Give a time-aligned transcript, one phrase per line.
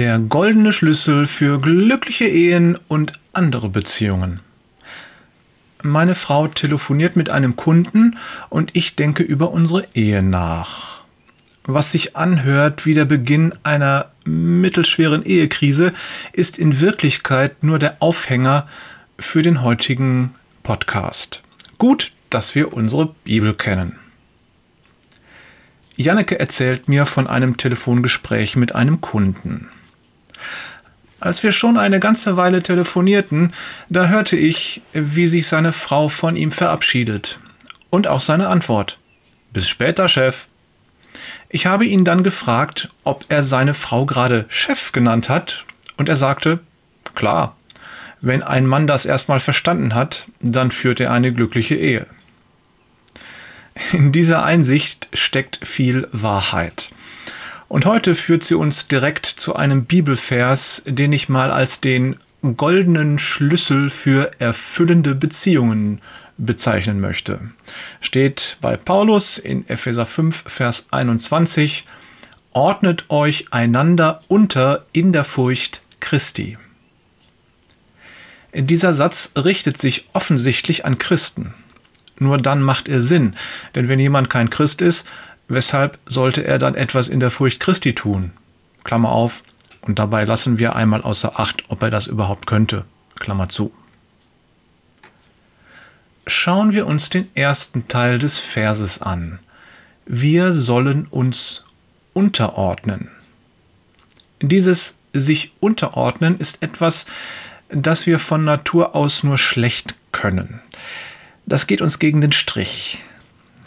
[0.00, 4.40] Der goldene Schlüssel für glückliche Ehen und andere Beziehungen.
[5.82, 8.16] Meine Frau telefoniert mit einem Kunden
[8.48, 11.02] und ich denke über unsere Ehe nach.
[11.64, 15.92] Was sich anhört wie der Beginn einer mittelschweren Ehekrise,
[16.32, 18.66] ist in Wirklichkeit nur der Aufhänger
[19.18, 21.42] für den heutigen Podcast.
[21.76, 23.96] Gut, dass wir unsere Bibel kennen.
[25.96, 29.68] Janneke erzählt mir von einem Telefongespräch mit einem Kunden.
[31.20, 33.52] Als wir schon eine ganze Weile telefonierten,
[33.88, 37.38] da hörte ich, wie sich seine Frau von ihm verabschiedet.
[37.90, 38.98] Und auch seine Antwort.
[39.52, 40.46] Bis später, Chef.
[41.48, 45.64] Ich habe ihn dann gefragt, ob er seine Frau gerade Chef genannt hat,
[45.96, 46.60] und er sagte,
[47.14, 47.56] klar,
[48.22, 52.06] wenn ein Mann das erstmal verstanden hat, dann führt er eine glückliche Ehe.
[53.92, 56.90] In dieser Einsicht steckt viel Wahrheit.
[57.70, 62.16] Und heute führt sie uns direkt zu einem Bibelvers, den ich mal als den
[62.56, 66.00] goldenen Schlüssel für erfüllende Beziehungen
[66.36, 67.38] bezeichnen möchte.
[68.00, 71.84] Steht bei Paulus in Epheser 5, Vers 21,
[72.52, 76.58] Ordnet euch einander unter in der Furcht Christi.
[78.52, 81.54] Dieser Satz richtet sich offensichtlich an Christen.
[82.18, 83.34] Nur dann macht er Sinn,
[83.76, 85.06] denn wenn jemand kein Christ ist,
[85.50, 88.32] weshalb sollte er dann etwas in der Furcht Christi tun?
[88.84, 89.42] Klammer auf,
[89.82, 92.84] und dabei lassen wir einmal außer Acht, ob er das überhaupt könnte.
[93.18, 93.72] Klammer zu.
[96.26, 99.40] Schauen wir uns den ersten Teil des Verses an.
[100.06, 101.64] Wir sollen uns
[102.12, 103.10] unterordnen.
[104.40, 107.06] Dieses sich unterordnen ist etwas,
[107.68, 110.60] das wir von Natur aus nur schlecht können.
[111.46, 112.98] Das geht uns gegen den Strich.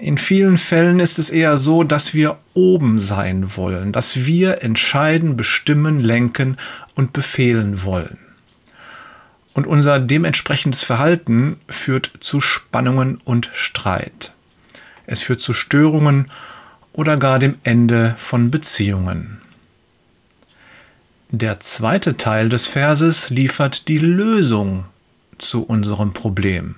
[0.00, 5.36] In vielen Fällen ist es eher so, dass wir oben sein wollen, dass wir entscheiden,
[5.36, 6.56] bestimmen, lenken
[6.94, 8.18] und befehlen wollen.
[9.54, 14.32] Und unser dementsprechendes Verhalten führt zu Spannungen und Streit.
[15.06, 16.30] Es führt zu Störungen
[16.92, 19.40] oder gar dem Ende von Beziehungen.
[21.30, 24.84] Der zweite Teil des Verses liefert die Lösung
[25.38, 26.76] zu unserem Problem.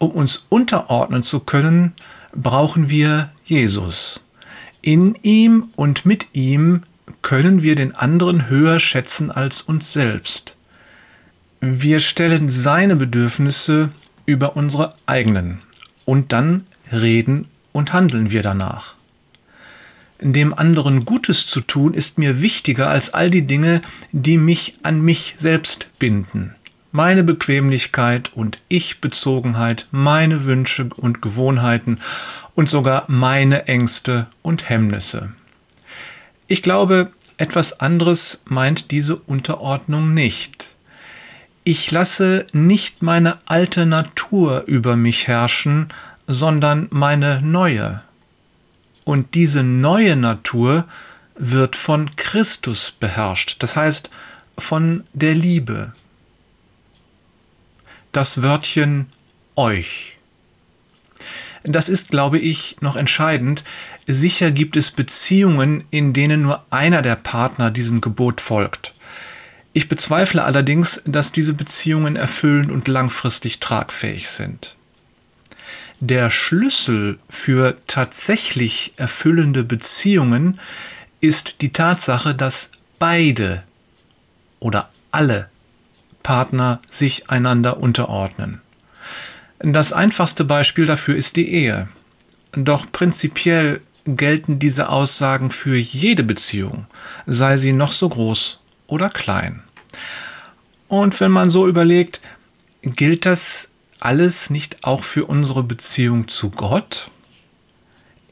[0.00, 1.92] Um uns unterordnen zu können,
[2.34, 4.20] brauchen wir Jesus.
[4.82, 6.82] In ihm und mit ihm
[7.22, 10.56] können wir den anderen höher schätzen als uns selbst.
[11.60, 13.90] Wir stellen seine Bedürfnisse
[14.26, 15.60] über unsere eigenen
[16.04, 18.96] und dann reden und handeln wir danach
[20.20, 23.80] dem anderen Gutes zu tun, ist mir wichtiger als all die Dinge,
[24.12, 26.54] die mich an mich selbst binden.
[26.92, 32.00] Meine Bequemlichkeit und Ich-Bezogenheit, meine Wünsche und Gewohnheiten
[32.54, 35.32] und sogar meine Ängste und Hemmnisse.
[36.48, 40.70] Ich glaube, etwas anderes meint diese Unterordnung nicht.
[41.62, 45.88] Ich lasse nicht meine alte Natur über mich herrschen,
[46.26, 48.02] sondern meine neue,
[49.04, 50.84] und diese neue Natur
[51.34, 54.10] wird von Christus beherrscht, das heißt
[54.58, 55.94] von der Liebe.
[58.12, 59.06] Das Wörtchen
[59.54, 60.16] euch.
[61.62, 63.62] Das ist, glaube ich, noch entscheidend.
[64.06, 68.94] Sicher gibt es Beziehungen, in denen nur einer der Partner diesem Gebot folgt.
[69.72, 74.74] Ich bezweifle allerdings, dass diese Beziehungen erfüllend und langfristig tragfähig sind.
[76.00, 80.58] Der Schlüssel für tatsächlich erfüllende Beziehungen
[81.20, 83.62] ist die Tatsache, dass beide
[84.58, 85.48] oder alle
[86.22, 88.60] Partner sich einander unterordnen.
[89.58, 91.88] Das einfachste Beispiel dafür ist die Ehe.
[92.52, 96.86] Doch prinzipiell gelten diese Aussagen für jede Beziehung,
[97.26, 99.62] sei sie noch so groß oder klein.
[100.88, 102.20] Und wenn man so überlegt,
[102.82, 103.68] gilt das
[104.00, 107.10] alles nicht auch für unsere Beziehung zu Gott?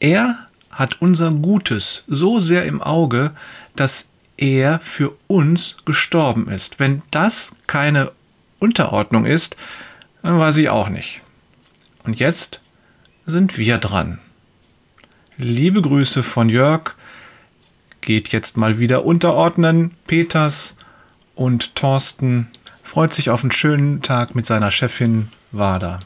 [0.00, 3.32] Er hat unser Gutes so sehr im Auge,
[3.76, 4.08] dass
[4.38, 6.80] er für uns gestorben ist.
[6.80, 8.12] Wenn das keine
[8.58, 9.56] Unterordnung ist,
[10.22, 11.20] dann weiß ich auch nicht.
[12.04, 12.60] Und jetzt
[13.26, 14.18] sind wir dran.
[15.36, 16.94] Liebe Grüße von Jörg.
[18.00, 19.90] Geht jetzt mal wieder unterordnen.
[20.06, 20.76] Peters
[21.34, 22.48] und Thorsten
[22.82, 25.98] freut sich auf einen schönen Tag mit seiner Chefin Wader.